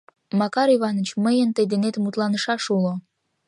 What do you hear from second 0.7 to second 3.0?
Иваныч, мыйын тый денет мутланышаш уло.